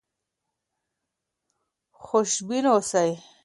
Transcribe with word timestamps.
خوشبین 2.05 2.65
اوسئ. 2.73 3.11